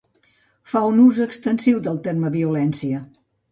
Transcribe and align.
Fa 0.71 0.81
un 0.93 1.01
ús 1.03 1.19
extensiu 1.27 1.83
del 1.89 2.01
terme 2.09 2.35
violència. 2.39 3.07